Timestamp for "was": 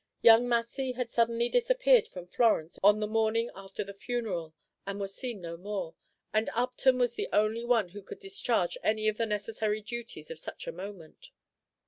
4.99-5.13, 6.97-7.13